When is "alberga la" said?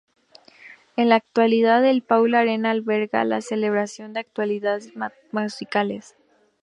2.71-3.39